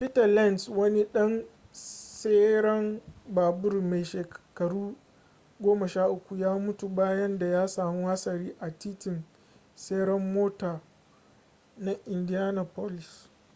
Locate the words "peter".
0.01-0.27